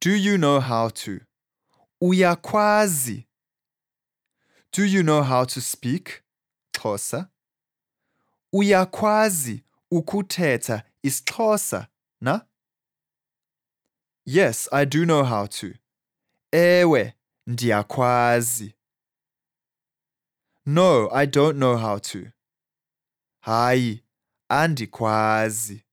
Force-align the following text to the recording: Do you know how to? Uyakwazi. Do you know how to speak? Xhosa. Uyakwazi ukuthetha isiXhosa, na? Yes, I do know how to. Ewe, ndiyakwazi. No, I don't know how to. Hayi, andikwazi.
Do 0.00 0.12
you 0.14 0.38
know 0.38 0.60
how 0.60 0.88
to? 0.88 1.20
Uyakwazi. 2.02 3.26
Do 4.72 4.82
you 4.84 5.02
know 5.02 5.22
how 5.22 5.44
to 5.44 5.60
speak? 5.60 6.22
Xhosa. 6.72 7.28
Uyakwazi 8.54 9.62
ukuthetha 9.92 10.84
isiXhosa, 11.04 11.88
na? 12.20 12.40
Yes, 14.24 14.68
I 14.72 14.86
do 14.86 15.04
know 15.04 15.22
how 15.24 15.46
to. 15.46 15.74
Ewe, 16.52 17.12
ndiyakwazi. 17.46 18.74
No, 20.64 21.10
I 21.12 21.26
don't 21.26 21.58
know 21.58 21.76
how 21.76 21.98
to. 21.98 22.32
Hayi, 23.44 24.02
andikwazi. 24.50 25.84